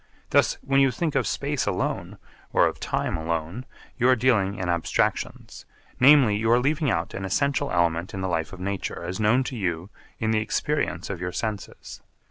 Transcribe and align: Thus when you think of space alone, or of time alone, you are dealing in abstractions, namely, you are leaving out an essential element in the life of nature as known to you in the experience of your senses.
Thus 0.31 0.55
when 0.63 0.79
you 0.79 0.89
think 0.89 1.13
of 1.13 1.27
space 1.27 1.67
alone, 1.67 2.17
or 2.51 2.65
of 2.65 2.79
time 2.79 3.15
alone, 3.17 3.67
you 3.99 4.09
are 4.09 4.15
dealing 4.15 4.55
in 4.55 4.67
abstractions, 4.67 5.67
namely, 5.99 6.35
you 6.35 6.49
are 6.49 6.59
leaving 6.59 6.89
out 6.89 7.13
an 7.13 7.23
essential 7.23 7.71
element 7.71 8.11
in 8.15 8.21
the 8.21 8.27
life 8.27 8.51
of 8.51 8.59
nature 8.59 9.03
as 9.03 9.19
known 9.19 9.43
to 9.43 9.55
you 9.55 9.91
in 10.17 10.31
the 10.31 10.39
experience 10.41 11.11
of 11.11 11.21
your 11.21 11.31
senses. 11.31 12.01